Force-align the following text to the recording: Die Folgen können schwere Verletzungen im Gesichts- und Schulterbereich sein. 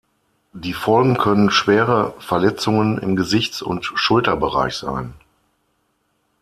Die 0.53 0.73
Folgen 0.73 1.15
können 1.15 1.51
schwere 1.51 2.15
Verletzungen 2.19 2.97
im 2.97 3.15
Gesichts- 3.15 3.61
und 3.61 3.85
Schulterbereich 3.85 4.73
sein. 4.75 5.13